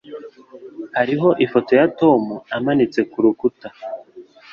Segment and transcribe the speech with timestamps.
[0.97, 2.21] Hariho ifoto ya Tom
[2.57, 3.67] amanitse kurukuta.